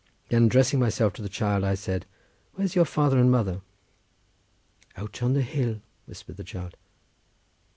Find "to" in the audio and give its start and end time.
1.13-1.21